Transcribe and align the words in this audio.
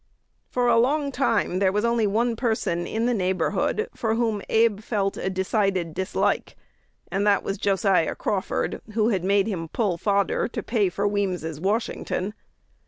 For 0.49 0.65
a 0.67 0.79
long 0.79 1.11
time 1.11 1.59
there 1.59 1.71
was 1.71 1.85
only 1.85 2.07
one 2.07 2.35
person 2.35 2.87
in 2.87 3.05
the 3.05 3.13
neighborhood 3.13 3.87
for 3.95 4.15
whom 4.15 4.41
Abe 4.49 4.79
felt 4.79 5.15
a 5.15 5.29
decided 5.29 5.93
dislike; 5.93 6.57
and 7.11 7.27
that 7.27 7.43
was 7.43 7.59
Josiah 7.59 8.15
Crawford, 8.15 8.81
who 8.95 9.09
had 9.09 9.23
made 9.23 9.45
him 9.45 9.67
"pull 9.67 9.99
fodder," 9.99 10.47
to 10.47 10.63
pay 10.63 10.89
for 10.89 11.05
the 11.05 11.09
Weems's 11.09 11.61
"Washington." 11.61 12.33